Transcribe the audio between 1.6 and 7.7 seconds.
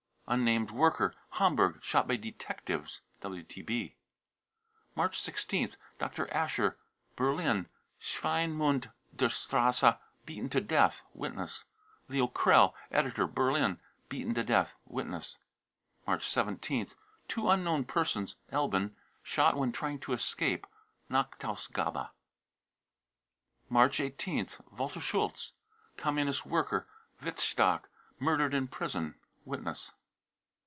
shot by detectives. (WTB.) March 16th. dr. ascher, Berlin,